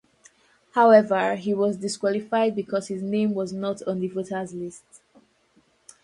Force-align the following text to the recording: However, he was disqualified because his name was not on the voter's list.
However, 0.73 1.35
he 1.35 1.53
was 1.53 1.77
disqualified 1.77 2.55
because 2.55 2.87
his 2.87 3.03
name 3.03 3.35
was 3.35 3.53
not 3.53 3.83
on 3.87 3.99
the 3.99 4.07
voter's 4.07 4.51
list. 4.51 4.83